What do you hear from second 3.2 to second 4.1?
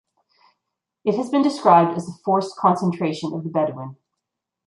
of the Bedouin".